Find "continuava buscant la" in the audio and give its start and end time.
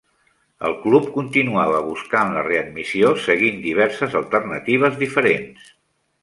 1.17-2.45